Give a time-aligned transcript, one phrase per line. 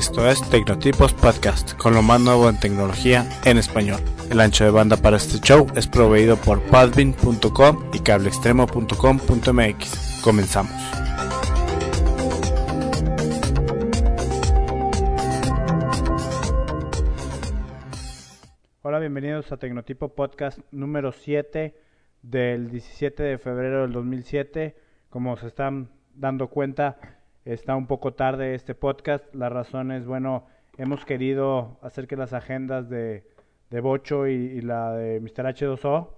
[0.00, 4.00] Esto es Tecnotipos Podcast, con lo más nuevo en tecnología en español.
[4.30, 10.22] El ancho de banda para este show es proveído por padbin.com y cableextremo.com.mx.
[10.24, 10.72] Comenzamos.
[18.80, 21.78] Hola, bienvenidos a Tecnotipo Podcast número 7
[22.22, 24.76] del 17 de febrero del 2007.
[25.10, 27.19] Como se están dando cuenta,
[27.52, 29.34] está un poco tarde este podcast.
[29.34, 30.46] La razón es, bueno,
[30.78, 33.24] hemos querido hacer que las agendas de,
[33.70, 35.46] de Bocho y, la de Mr.
[35.46, 36.10] H2O,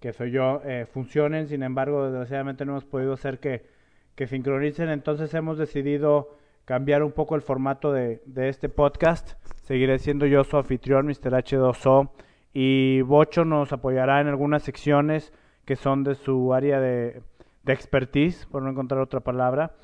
[0.00, 1.46] que soy yo, eh, funcionen.
[1.48, 3.66] Sin embargo, desgraciadamente no hemos podido hacer que,
[4.14, 4.88] que sincronicen.
[4.88, 9.34] Entonces hemos decidido cambiar un poco el formato de, de este podcast.
[9.64, 11.32] Seguiré siendo yo su anfitrión, Mr.
[11.32, 12.10] H2O.
[12.54, 15.32] Y Bocho nos apoyará en algunas secciones
[15.66, 17.22] que son de su área de,
[17.62, 19.74] de expertise, por no encontrar otra palabra.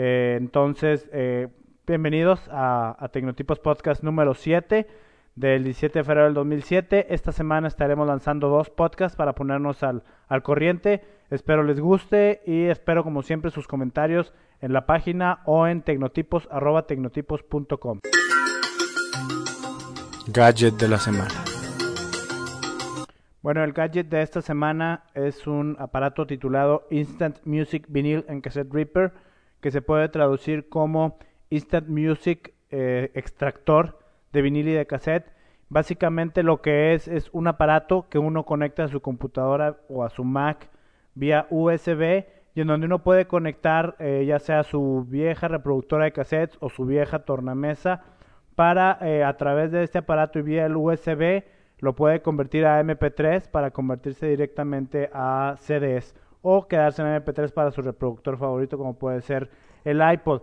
[0.00, 1.48] Eh, entonces, eh,
[1.84, 4.86] bienvenidos a, a, Tecnotipos Podcast número 7
[5.34, 7.12] del 17 de febrero del 2007.
[7.12, 11.02] Esta semana estaremos lanzando dos podcasts para ponernos al, al corriente.
[11.30, 16.46] Espero les guste y espero como siempre sus comentarios en la página o en tecnotipos
[16.52, 17.98] arroba tecnotipos.com.
[20.28, 21.34] Gadget de la semana.
[23.42, 28.72] Bueno, el gadget de esta semana es un aparato titulado Instant Music Vinyl en Cassette
[28.72, 29.12] Reaper,
[29.60, 31.18] que se puede traducir como
[31.50, 33.98] Instant Music eh, Extractor
[34.32, 35.32] de vinil y de cassette.
[35.68, 40.10] Básicamente lo que es es un aparato que uno conecta a su computadora o a
[40.10, 40.70] su Mac
[41.14, 46.12] vía USB y en donde uno puede conectar eh, ya sea su vieja reproductora de
[46.12, 48.02] cassettes o su vieja tornamesa
[48.54, 51.44] para eh, a través de este aparato y vía el USB
[51.80, 57.70] lo puede convertir a MP3 para convertirse directamente a CDs o quedarse en MP3 para
[57.70, 59.50] su reproductor favorito como puede ser
[59.84, 60.42] el iPod.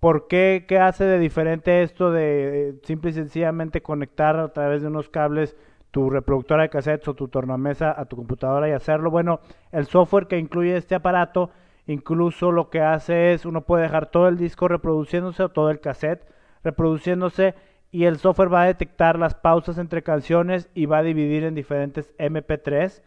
[0.00, 0.64] ¿Por qué?
[0.68, 5.56] ¿Qué hace de diferente esto de, simple y sencillamente conectar a través de unos cables
[5.90, 9.10] tu reproductora de cassettes o tu tornamesa a tu computadora y hacerlo?
[9.10, 9.40] Bueno,
[9.72, 11.50] el software que incluye este aparato
[11.86, 15.80] incluso lo que hace es uno puede dejar todo el disco reproduciéndose o todo el
[15.80, 16.22] cassette
[16.62, 17.54] reproduciéndose
[17.90, 21.54] y el software va a detectar las pausas entre canciones y va a dividir en
[21.54, 23.02] diferentes MP3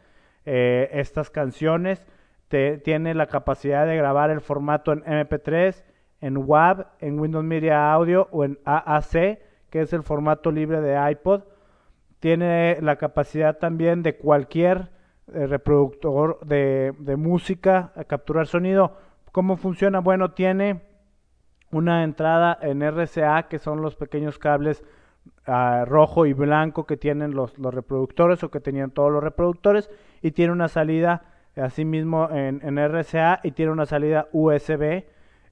[0.46, 2.06] eh, estas canciones.
[2.52, 5.84] Tiene la capacidad de grabar el formato en MP3,
[6.20, 9.40] en WAV, en Windows Media Audio o en AAC,
[9.70, 11.44] que es el formato libre de iPod.
[12.20, 14.90] Tiene la capacidad también de cualquier
[15.34, 18.98] eh, reproductor de, música a capturar sonido.
[19.32, 20.00] ¿Cómo funciona?
[20.00, 20.82] Bueno, tiene
[21.72, 24.84] una entrada en RCA, que son los pequeños cables
[25.48, 29.90] uh, rojo y blanco que tienen los, los, reproductores o que tenían todos los reproductores,
[30.22, 35.04] y tiene una salida asimismo en, en RCA y tiene una salida USB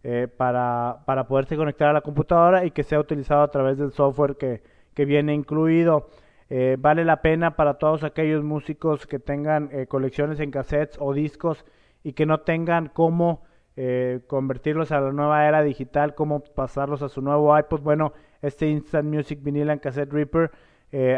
[0.03, 3.91] eh, para, para poderse conectar a la computadora y que sea utilizado a través del
[3.91, 4.61] software que,
[4.93, 6.09] que viene incluido.
[6.49, 11.13] Eh, vale la pena para todos aquellos músicos que tengan eh, colecciones en cassettes o
[11.13, 11.63] discos
[12.03, 13.43] y que no tengan cómo
[13.75, 17.81] eh, convertirlos a la nueva era digital, cómo pasarlos a su nuevo iPod.
[17.81, 20.51] Bueno, este Instant Music Vinyl en Cassette Reaper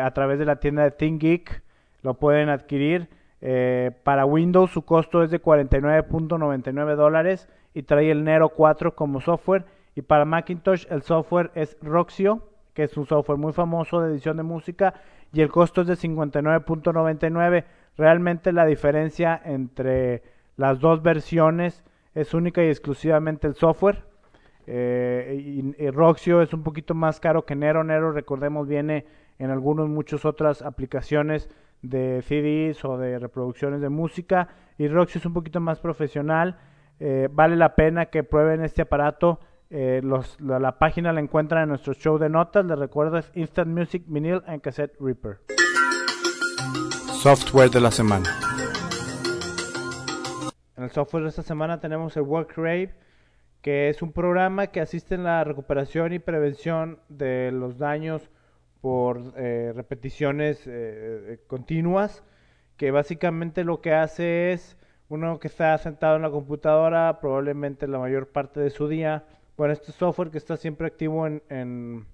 [0.01, 1.63] a través de la tienda de ThinkGeek
[2.01, 3.07] lo pueden adquirir.
[3.41, 9.21] Eh, para Windows su costo es de 49.99 dólares y trae el Nero 4 como
[9.21, 9.65] software.
[9.95, 14.37] Y para Macintosh el software es Roxio, que es un software muy famoso de edición
[14.37, 14.93] de música
[15.33, 17.65] y el costo es de 59.99.
[17.97, 20.23] Realmente la diferencia entre
[20.57, 24.03] las dos versiones es única y exclusivamente el software.
[24.67, 27.83] Eh, y, Roxio es un poquito más caro que Nero.
[27.83, 29.05] Nero, recordemos, viene
[29.39, 31.49] en algunos, muchas otras aplicaciones
[31.81, 34.49] de CDs o de reproducciones de música.
[34.77, 36.57] Y Roxio es un poquito más profesional.
[36.99, 39.39] Eh, vale la pena que prueben este aparato.
[39.69, 42.65] Eh, los, la, la, página la encuentran en nuestro show de notas.
[42.65, 45.39] Les recuerdo es Instant Music Vinyl and Cassette Reaper.
[47.21, 48.29] Software de la semana.
[50.81, 52.95] En el software de esta semana tenemos el WorkRave,
[53.61, 58.31] que es un programa que asiste en la recuperación y prevención de los daños
[58.81, 60.71] por eh, repeticiones eh,
[61.33, 62.23] eh, continuas,
[62.77, 64.75] que básicamente lo que hace es
[65.07, 69.23] uno que está sentado en la computadora probablemente la mayor parte de su día,
[69.55, 72.07] bueno, este software que está siempre activo en, en,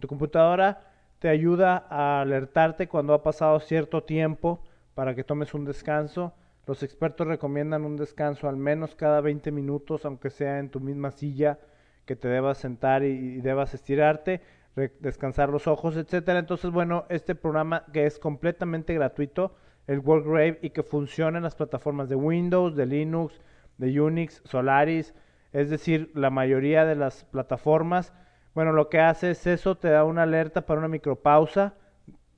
[0.00, 0.82] tu computadora
[1.20, 4.62] te ayuda a alertarte cuando ha pasado cierto tiempo
[4.94, 6.32] para que tomes un descanso.
[6.66, 11.10] Los expertos recomiendan un descanso al menos cada 20 minutos, aunque sea en tu misma
[11.10, 11.58] silla,
[12.04, 14.40] que te debas sentar y, y debas estirarte,
[14.74, 16.38] descansar los ojos, etcétera.
[16.38, 19.54] Entonces, bueno, este programa que es completamente gratuito,
[19.86, 23.40] el WorkRave, y que funciona en las plataformas de Windows, de Linux,
[23.78, 25.14] de Unix, Solaris,
[25.52, 28.12] es decir, la mayoría de las plataformas.
[28.54, 31.74] Bueno, lo que hace es eso, te da una alerta para una micropausa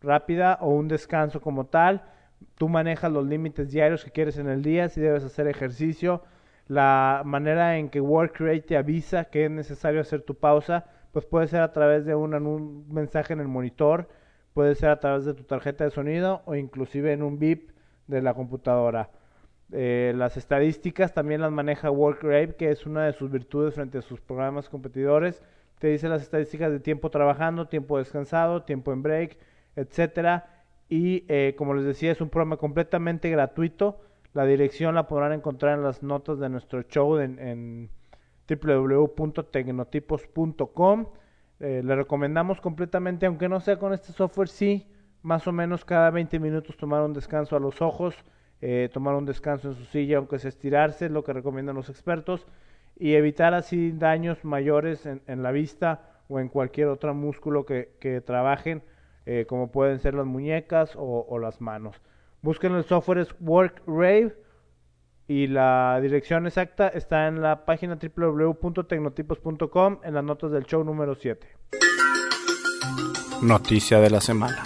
[0.00, 2.02] rápida o un descanso como tal.
[2.56, 6.22] Tú manejas los límites diarios que quieres en el día, si debes hacer ejercicio,
[6.68, 11.46] la manera en que WorkRate te avisa que es necesario hacer tu pausa, pues puede
[11.48, 14.08] ser a través de un, un mensaje en el monitor,
[14.54, 17.72] puede ser a través de tu tarjeta de sonido o inclusive en un beep
[18.06, 19.10] de la computadora.
[19.72, 24.02] Eh, las estadísticas también las maneja WorkRate, que es una de sus virtudes frente a
[24.02, 25.42] sus programas competidores.
[25.78, 29.38] Te dice las estadísticas de tiempo trabajando, tiempo descansado, tiempo en break,
[29.76, 30.64] etcétera.
[30.88, 34.00] Y eh, como les decía, es un programa completamente gratuito.
[34.34, 37.90] La dirección la podrán encontrar en las notas de nuestro show en, en
[38.56, 41.06] www.tecnotipos.com.
[41.60, 44.86] Eh, le recomendamos completamente, aunque no sea con este software, sí,
[45.22, 48.14] más o menos cada 20 minutos tomar un descanso a los ojos,
[48.62, 51.90] eh, tomar un descanso en su silla, aunque sea estirarse, es lo que recomiendan los
[51.90, 52.46] expertos,
[52.98, 58.20] y evitar así daños mayores en, la vista o en cualquier otro músculo que, que
[58.20, 58.82] trabajen,
[59.26, 62.00] eh, como pueden ser las muñecas o, o, las manos.
[62.42, 64.34] Busquen el software es WorkRave
[65.30, 71.14] y la dirección exacta está en la página www.tecnotipos.com en las notas del show número
[71.14, 71.46] 7.
[73.40, 74.64] Noticia de la semana.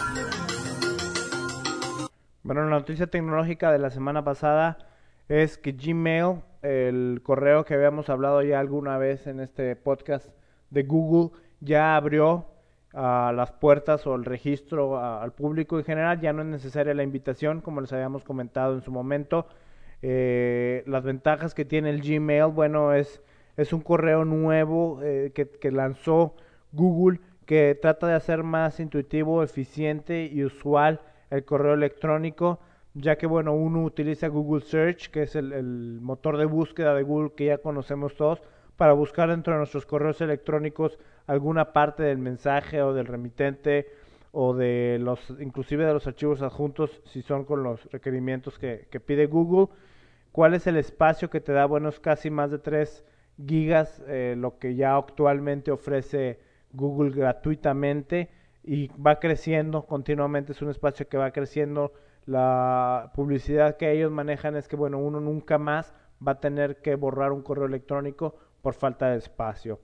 [2.42, 4.78] Bueno, la noticia tecnológica de la semana pasada
[5.28, 10.30] es que Gmail, el correo que habíamos hablado ya alguna vez en este podcast
[10.70, 12.46] de Google, ya abrió
[12.94, 16.22] uh, las puertas o el registro uh, al público en general.
[16.22, 19.46] Ya no es necesaria la invitación, como les habíamos comentado en su momento.
[20.06, 23.22] Eh, las ventajas que tiene el Gmail, bueno, es,
[23.56, 26.34] es un correo nuevo eh, que, que lanzó
[26.72, 32.60] Google que trata de hacer más intuitivo, eficiente y usual el correo electrónico,
[32.92, 37.32] ya que bueno, uno utiliza Google Search, que es el, motor de búsqueda de Google
[37.34, 38.42] que ya conocemos todos,
[38.76, 43.86] para buscar dentro de nuestros correos electrónicos alguna parte del mensaje o del remitente
[44.32, 49.00] o de los, inclusive de los archivos adjuntos, si son con los requerimientos que, que
[49.00, 49.68] pide Google.
[50.34, 51.64] ¿Cuál es el espacio que te da?
[51.64, 53.04] Bueno, es casi más de 3
[53.46, 56.40] gigas, eh, lo que ya actualmente ofrece
[56.72, 58.30] Google gratuitamente
[58.64, 61.92] y va creciendo continuamente, es un espacio que va creciendo.
[62.26, 65.94] La publicidad que ellos manejan es que, bueno, uno nunca más
[66.26, 69.78] va a tener que borrar un correo electrónico por falta de espacio.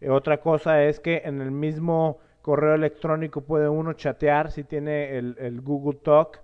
[0.00, 5.18] Eh, otra cosa es que en el mismo correo electrónico puede uno chatear si tiene
[5.18, 6.40] el, el Google Talk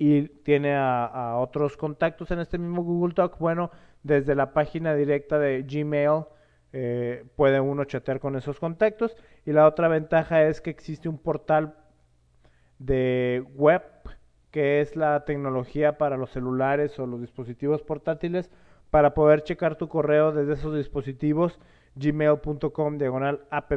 [0.00, 3.38] y tiene a, otros contactos en este mismo Google Talk.
[3.38, 3.70] Bueno,
[4.02, 6.24] desde la página directa de Gmail
[6.72, 9.14] eh, puede uno chatear con esos contactos.
[9.44, 11.74] Y la otra ventaja es que existe un portal
[12.78, 13.82] de web
[14.50, 18.50] que es la tecnología para los celulares o los dispositivos portátiles
[18.88, 21.60] para poder checar tu correo desde esos dispositivos
[21.94, 23.70] gmail.com diagonal app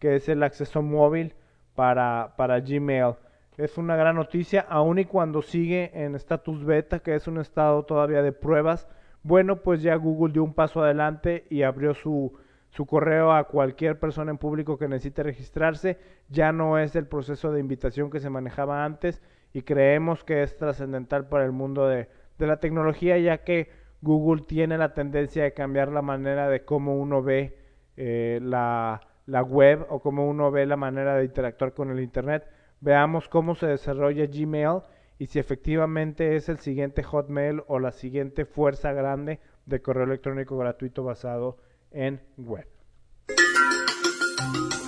[0.00, 1.36] que es el acceso móvil
[1.76, 3.14] para, para Gmail.
[3.56, 7.84] Es una gran noticia, aun y cuando sigue en status beta, que es un estado
[7.84, 8.86] todavía de pruebas.
[9.22, 12.38] Bueno, pues ya Google dio un paso adelante y abrió su,
[12.70, 15.98] su correo a cualquier persona en público que necesite registrarse.
[16.28, 19.22] Ya no es el proceso de invitación que se manejaba antes
[19.54, 22.08] y creemos que es trascendental para el mundo de,
[22.38, 23.70] de la tecnología, ya que
[24.02, 27.58] Google tiene la tendencia de cambiar la manera de cómo uno ve
[27.96, 32.46] eh, la, la web o cómo uno ve la manera de interactuar con el Internet.
[32.80, 34.82] Veamos cómo se desarrolla Gmail
[35.18, 40.58] y si efectivamente es el siguiente Hotmail o la siguiente fuerza grande de correo electrónico
[40.58, 41.56] gratuito basado
[41.90, 42.68] en web.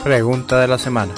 [0.05, 1.15] Pregunta de la semana.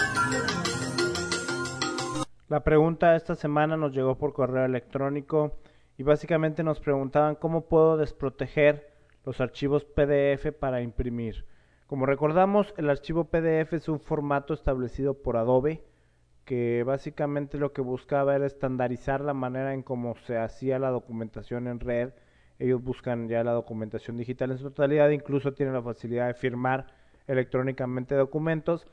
[2.49, 5.59] La pregunta de esta semana nos llegó por correo electrónico
[5.99, 8.93] y básicamente nos preguntaban cómo puedo desproteger
[9.25, 11.47] los archivos PDF para imprimir.
[11.87, 15.83] Como recordamos, el archivo PDF es un formato establecido por Adobe
[16.50, 21.69] que básicamente lo que buscaba era estandarizar la manera en cómo se hacía la documentación
[21.69, 22.11] en red.
[22.59, 26.88] Ellos buscan ya la documentación digital en su totalidad, incluso tienen la facilidad de firmar
[27.28, 28.88] electrónicamente documentos,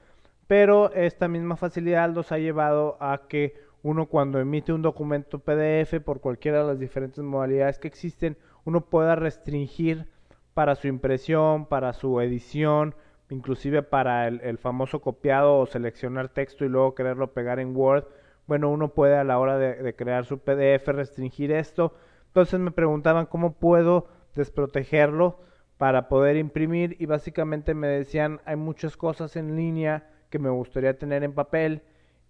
[0.46, 6.00] pero esta misma facilidad los ha llevado a que uno cuando emite un documento PDF
[6.06, 10.06] por cualquiera de las diferentes modalidades que existen, uno pueda restringir
[10.54, 12.94] para su impresión, para su edición,
[13.30, 18.06] inclusive para el, famoso copiado o seleccionar texto y luego quererlo pegar en Word.
[18.48, 21.94] Bueno, uno puede a la hora de, de crear su PDF restringir esto.
[22.28, 25.40] Entonces me preguntaban cómo puedo desprotegerlo
[25.78, 30.98] para poder imprimir y básicamente me decían hay muchas cosas en línea que me gustaría
[30.98, 31.84] tener en papel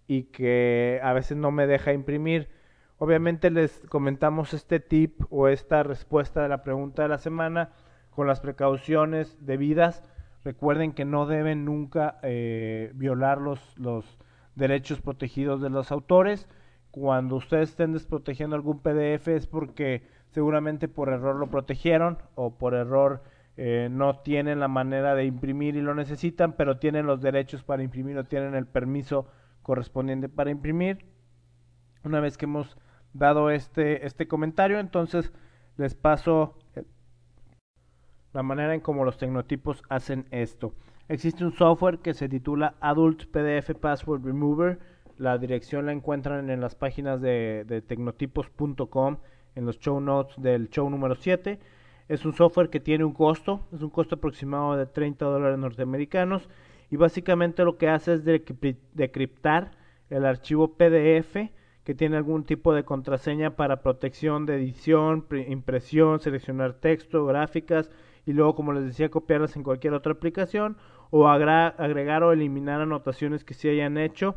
[0.08, 2.50] y que a veces no me deja imprimir.
[2.98, 7.72] Obviamente les comentamos este tip o esta respuesta de la pregunta de la semana
[8.10, 10.04] con las precauciones debidas.
[10.48, 14.18] Recuerden que no deben nunca eh, violar los, los
[14.56, 16.48] derechos protegidos de los autores.
[16.90, 22.76] Cuando ustedes estén desprotegiendo algún PDF es porque seguramente por error lo protegieron o por
[22.76, 23.24] error
[23.58, 27.84] eh, no tienen la manera de imprimir y lo necesitan, pero tienen los derechos para
[27.84, 29.28] imprimir o tienen el permiso
[29.64, 31.08] correspondiente para imprimir.
[32.06, 32.78] Una vez que hemos
[33.12, 35.34] dado este, este comentario, entonces
[35.76, 36.58] les paso
[38.38, 40.72] la manera en cómo los tecnotipos hacen esto.
[41.10, 44.78] Existe un software que se titula Adult PDF Password Remover.
[45.18, 49.18] La dirección la encuentran en las páginas de, tecnotipos.com,
[49.56, 51.58] en los show notes del show número 7.
[52.10, 56.48] Es un software que tiene un costo, es un costo aproximado de 30 dólares norteamericanos
[56.92, 59.72] y básicamente lo que hace es decriptar
[60.12, 61.38] el archivo PDF
[61.84, 67.90] que tiene algún tipo de contraseña para protección de edición, impresión, seleccionar texto, gráficas
[68.28, 70.76] y luego, como les decía, copiarlas en cualquier otra aplicación
[71.12, 74.36] o agregar o eliminar anotaciones que se hayan hecho.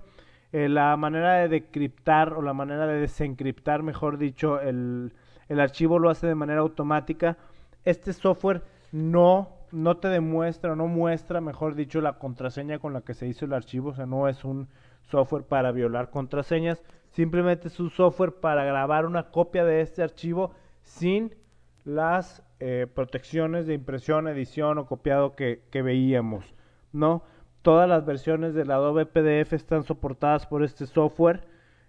[0.52, 5.12] Eh, la manera de decriptar o la manera de desencriptar, mejor dicho, el,
[5.49, 7.37] el archivo lo hace de manera automática.
[7.85, 13.14] Este software no, no te demuestra no muestra, mejor dicho, la contraseña con la que
[13.14, 14.68] se hizo el archivo, o sea, no es un
[15.02, 16.80] software para violar contraseñas,
[17.11, 21.35] simplemente es un software para grabar una copia de este archivo sin
[21.85, 26.55] las eh, protecciones de impresión, edición o copiado que, veíamos,
[26.93, 27.23] ¿no?
[27.62, 31.43] Todas las versiones del Adobe PDF están soportadas por este software.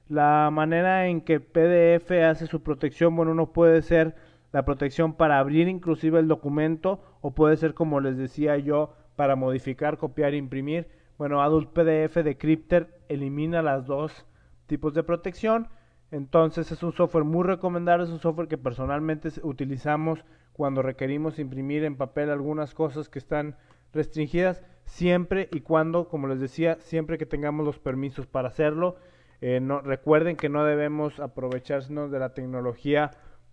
[0.08, 4.16] La manera en que PDF hace su protección, bueno, no puede ser
[4.54, 9.36] la protección para abrir inclusive el documento o puede ser como les decía yo para
[9.36, 10.88] modificar, copiar e imprimir.
[11.18, 14.26] Bueno, Adult PDF Decrypter elimina las dos
[14.68, 15.68] tipos de protección.
[16.12, 21.84] Entonces es un software muy recomendable, es un software que personalmente utilizamos cuando requerimos imprimir
[21.84, 23.56] en papel algunas cosas que están
[23.94, 28.96] restringidas, siempre y cuando, como les decía, siempre que tengamos los permisos para hacerlo.
[29.42, 33.12] Eh, recuerden que no debemos aprovecharnos de la tecnología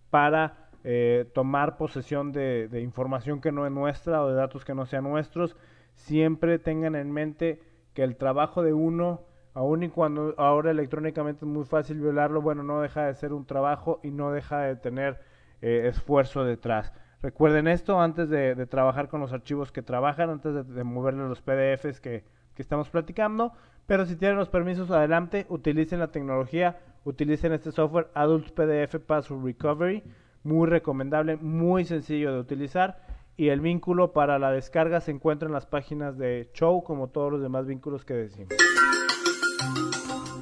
[0.09, 4.75] para eh, tomar posesión de, de información que no es nuestra o de datos que
[4.75, 5.55] no sean nuestros.
[5.93, 7.61] Siempre tengan en mente
[7.93, 12.63] que el trabajo de uno aun y cuando ahora electrónicamente es muy fácil violarlo, bueno,
[12.63, 15.19] no deja de ser un trabajo y no deja de tener
[15.61, 16.93] eh, esfuerzo detrás.
[17.21, 21.41] Recuerden esto antes de, trabajar con los archivos que trabajan, antes de, de moverle los
[21.41, 22.23] PDFs que,
[22.55, 23.53] que estamos platicando,
[23.87, 29.43] pero si tienen los permisos adelante, utilicen la tecnología, utilicen este software Adult PDF Password
[29.43, 30.03] Recovery,
[30.43, 33.01] muy recomendable, muy sencillo de utilizar
[33.39, 37.31] y el vínculo para la descarga se encuentra en las páginas de Show como todos
[37.31, 38.49] los demás vínculos que decimos.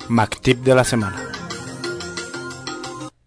[0.09, 1.15] MacTip de la semana.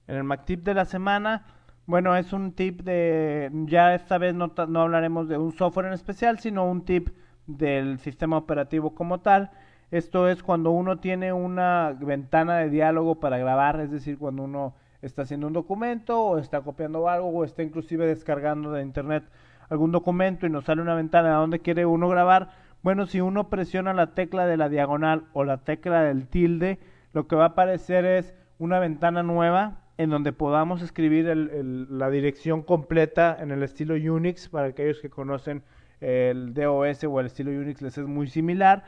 [0.09, 1.60] En el MacTip de la semana,
[1.91, 5.93] bueno, es un tip de, ya esta vez no, no hablaremos de un software en
[5.93, 7.09] especial, sino un tip
[7.49, 9.51] del sistema operativo como tal.
[9.91, 14.75] Esto es cuando uno tiene una ventana de diálogo para grabar, es decir, cuando uno
[15.03, 19.25] está haciendo un documento o está copiando algo o está inclusive descargando de internet
[19.69, 22.51] algún documento y nos sale una ventana donde quiere uno grabar,
[22.83, 26.79] bueno, si uno presiona la tecla de la diagonal o la tecla del tilde,
[27.13, 32.63] lo que va a aparecer es una ventana nueva en donde podamos escribir la dirección
[32.63, 34.49] completa en el estilo Unix.
[34.49, 35.63] Para aquellos que conocen
[36.01, 38.85] el DOS o el estilo Unix les es muy similar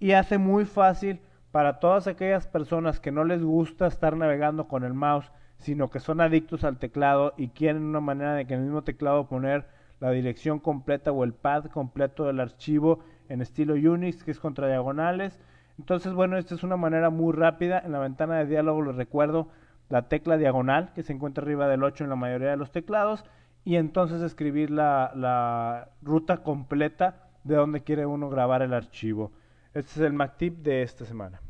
[0.00, 4.84] y hace muy fácil para todas aquellas personas que no les gusta estar navegando con
[4.84, 8.60] el mouse, sino que son adictos al teclado y quieren una manera de que en
[8.60, 9.64] el mismo teclado poner
[9.98, 12.98] la dirección completa o el pad completo del archivo
[13.30, 15.40] en estilo Unix, que es contra diagonales.
[15.78, 17.80] Entonces, bueno, esta es una manera muy rápida.
[17.82, 19.48] En la ventana de diálogo les recuerdo
[19.90, 23.24] la tecla diagonal, que se encuentra arriba del 8 en la mayoría de los teclados,
[23.64, 29.32] y entonces escribir la, la ruta completa de donde quiere uno grabar el archivo.
[29.74, 31.42] Este es el MacTip de esta semana.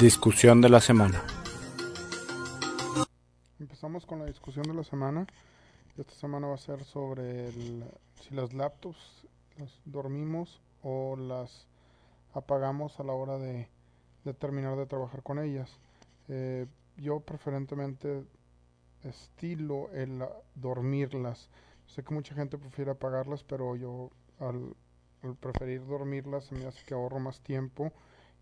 [0.00, 1.22] Discusión de la semana.
[3.58, 5.26] Empezamos con la discusión de la semana.
[5.96, 9.26] Esta semana va a ser sobre si las laptops
[9.58, 11.66] las dormimos o las
[12.34, 13.68] apagamos a la hora de,
[14.38, 15.80] terminar de trabajar con ellas.
[16.28, 16.66] Eh,
[16.96, 18.24] yo preferentemente
[19.02, 21.50] estilo el dormirlas.
[21.86, 24.74] Sé que mucha gente prefiere apagarlas, pero yo al,
[25.40, 27.92] preferir dormirlas me hace que ahorro más tiempo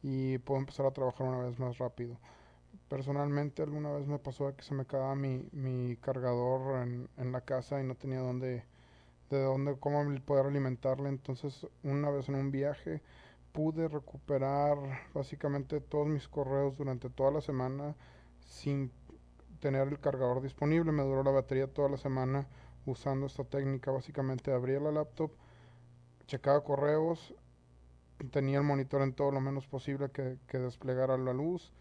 [0.03, 2.19] y puedo empezar a trabajar una vez más rápido.
[2.89, 7.43] Personalmente alguna vez me pasó que se me acababa mi, mi cargador en, en la
[7.43, 8.65] casa y no tenía dónde
[9.31, 11.09] de dónde, cómo poder alimentarle.
[11.09, 13.03] Entonces, una vez en un viaje,
[13.55, 14.77] pude recuperar
[15.15, 17.95] básicamente todos mis correos durante toda la semana
[18.41, 18.91] sin
[19.61, 20.91] tener el cargador disponible.
[20.91, 22.49] Me duró la batería toda la semana
[22.85, 23.93] usando esta técnica.
[23.93, 25.31] Básicamente abría la laptop,
[26.27, 27.33] checaba correos,
[28.33, 31.73] tenía el monitor en todo lo menos posible que, desplegara la luz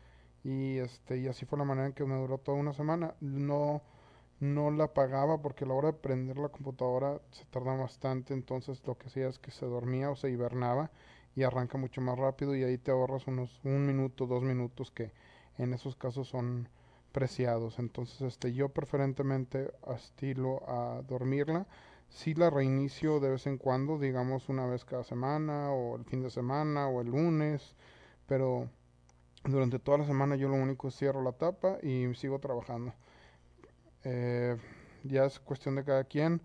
[0.43, 3.15] y este y así fue la manera en que me duró toda una semana.
[3.19, 3.81] No
[4.39, 8.85] no la apagaba porque a la hora de prender la computadora se tarda bastante, entonces
[8.85, 10.91] lo que hacía es que se dormía o se hibernaba
[11.35, 15.11] y arranca mucho más rápido y ahí te ahorras unos un minuto, dos minutos que
[15.57, 16.69] en esos casos son
[17.11, 17.79] preciados.
[17.79, 21.67] Entonces, este, yo preferentemente estilo a dormirla.
[22.09, 26.21] Si la reinicio de vez en cuando, digamos una vez cada semana o el fin
[26.21, 27.75] de semana o el lunes,
[28.27, 28.69] pero
[29.45, 32.93] durante toda la semana yo lo único es cierro la tapa y sigo trabajando.
[34.03, 34.57] Eh,
[35.03, 36.41] ya es cuestión de cada quien.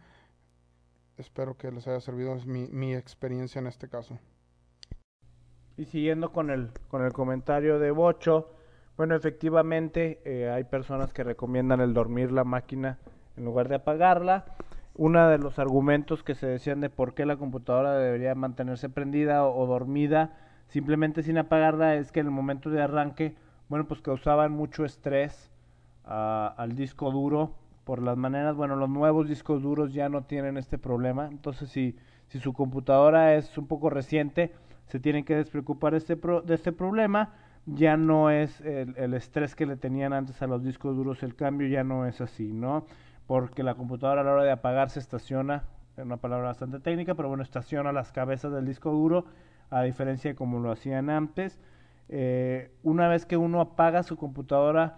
[1.19, 4.19] Espero que les haya servido mi, mi experiencia en este caso.
[5.79, 8.51] Y siguiendo con el, con el comentario de Bocho,
[8.97, 12.99] bueno, efectivamente eh, hay personas que recomiendan el dormir la máquina
[13.37, 14.45] en lugar de apagarla.
[14.97, 19.47] Uno de los argumentos que se decían de por qué la computadora debería mantenerse prendida
[19.47, 23.37] o, dormida simplemente sin apagarla es que en el momento de arranque,
[23.69, 25.53] bueno, pues causaban mucho estrés
[26.03, 27.55] al disco duro
[27.85, 31.97] por las maneras, bueno, los nuevos discos duros ya no tienen este problema, entonces si,
[32.27, 34.53] si su computadora es un poco reciente,
[34.89, 37.33] se tienen que despreocupar este de este problema
[37.75, 41.69] ya no es el, estrés que le tenían antes a los discos duros, el cambio
[41.69, 42.87] ya no es así, ¿no?
[43.27, 45.65] Porque la computadora a la hora de apagarse estaciona,
[45.97, 49.27] es una palabra bastante técnica, pero bueno, estaciona las cabezas del disco duro,
[49.71, 51.59] a diferencia de como lo hacían antes.
[52.09, 54.97] Eh, una vez que uno apaga su computadora,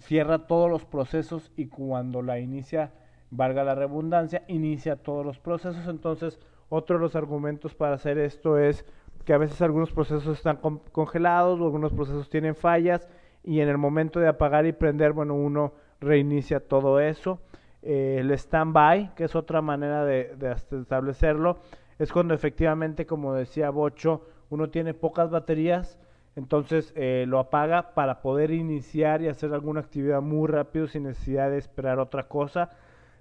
[0.00, 2.92] cierra todos los procesos y cuando la inicia,
[3.30, 5.86] valga la redundancia, inicia todos los procesos.
[5.88, 8.84] Entonces, otro de los argumentos para hacer esto es
[9.24, 10.58] que a veces algunos procesos están
[10.92, 13.08] congelados o algunos procesos tienen fallas
[13.42, 17.40] y en el momento de apagar y prender, bueno, uno reinicia todo eso.
[17.82, 20.36] Eh, el standby, que es otra manera de,
[20.72, 21.58] establecerlo,
[21.98, 25.98] es cuando efectivamente, como decía Bocho, uno tiene pocas baterías,
[26.36, 31.50] entonces eh, lo apaga para poder iniciar y hacer alguna actividad muy rápido sin necesidad
[31.50, 32.70] de esperar otra cosa.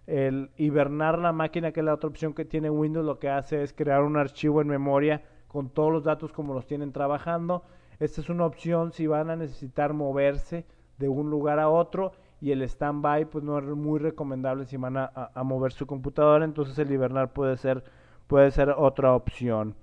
[0.07, 3.61] El hibernar la máquina, que es la otra opción que tiene Windows, lo que hace
[3.63, 7.63] es crear un archivo en memoria con todos los datos como los tienen trabajando.
[7.99, 10.65] Esta es una opción si van a necesitar moverse
[10.97, 14.95] de un lugar a otro y el standby pues no es muy recomendable si van
[14.95, 17.83] a, mover su computadora, entonces el hibernar puede ser,
[18.27, 19.75] puede ser otra opción.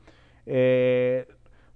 [0.47, 1.29] Eh,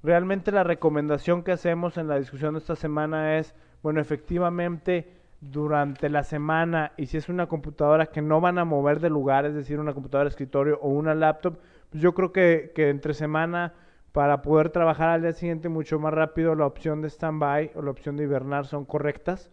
[0.03, 6.11] realmente la recomendación que hacemos en la discusión de esta semana es, bueno, efectivamente durante
[6.11, 9.55] la semana y si es una computadora que no van a mover de lugar, es
[9.55, 11.59] decir, una computadora de escritorio o una laptop,
[11.90, 13.74] pues yo creo que, entre semana
[14.12, 17.90] para poder trabajar al día siguiente mucho más rápido la opción de standby o la
[17.90, 19.50] opción de hibernar son correctas.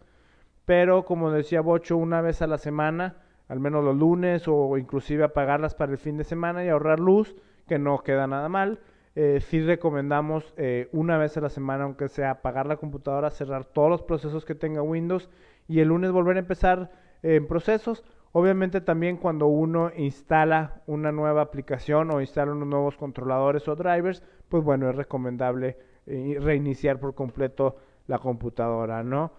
[0.64, 3.16] Pero como decía Bocho, una vez a la semana,
[3.48, 7.36] al menos los lunes o inclusive apagarlas para el fin de semana y ahorrar luz,
[7.66, 8.80] que no queda nada mal.
[9.14, 13.64] Eh, sí recomendamos eh, una vez a la semana, aunque sea apagar la computadora, cerrar
[13.64, 15.28] todos los procesos que tenga Windows
[15.66, 16.90] y el lunes volver a empezar
[17.22, 22.96] eh, en procesos Obviamente también cuando uno instala una nueva aplicación o instala unos nuevos
[22.96, 29.32] controladores o drivers, pues bueno, es recomendable eh, reiniciar por completo la computadora, ¿no?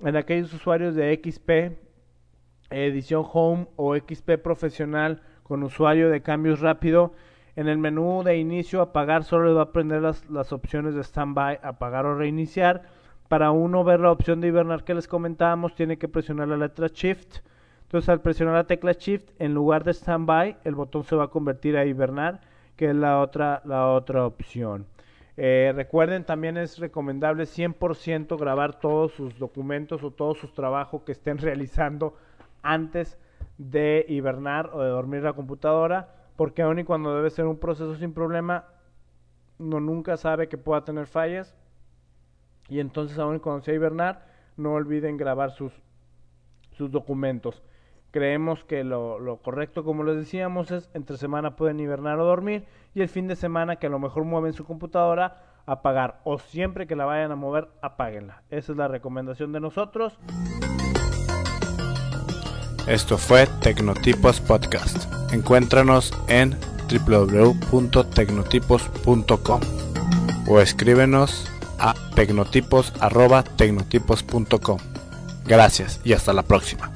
[0.00, 1.78] En aquellos usuarios de XP,
[2.70, 7.12] edición Home o XP profesional con usuario de cambios rápido,
[7.56, 11.58] en el menú de inicio apagar solo va a prender las, las opciones de standby,
[11.62, 12.82] apagar o reiniciar.
[13.28, 16.88] Para uno ver la opción de hibernar que les comentábamos, tiene que presionar la letra
[16.92, 17.38] Shift
[17.86, 21.28] entonces al presionar la tecla Shift, en lugar de Standby, el botón se va a
[21.28, 22.40] convertir a hibernar,
[22.74, 24.86] que es la otra, la otra opción.
[25.36, 31.12] Eh, recuerden, también es recomendable 100% grabar todos sus documentos o todos sus trabajos que
[31.12, 32.16] estén realizando
[32.60, 33.18] antes
[33.56, 37.94] de hibernar o de dormir la computadora, porque aun y cuando debe ser un proceso
[37.94, 38.64] sin problema,
[39.60, 41.54] uno nunca sabe que pueda tener fallas.
[42.68, 45.72] Y entonces, aun y cuando sea hibernar, no olviden grabar sus,
[46.72, 47.62] sus documentos.
[48.16, 53.02] Creemos que lo, correcto, como les decíamos, es entre semana pueden hibernar o dormir y
[53.02, 56.96] el fin de semana que a lo mejor mueven su computadora, apagar o siempre que
[56.96, 58.42] la vayan a mover, apáguenla.
[58.48, 60.18] Esa es la recomendación de nosotros.
[62.86, 65.12] Esto fue Tecnotipos Podcast.
[65.34, 66.56] Encuéntranos en
[66.88, 69.60] www.tecnotipos.com
[70.48, 74.78] o escríbenos a tecnotipos.tecnotipos.com.
[75.44, 76.95] Gracias y hasta la próxima.